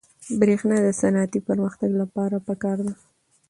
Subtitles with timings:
[0.39, 2.93] برېښنا د صنعتي پرمختګ لپاره پکار ده.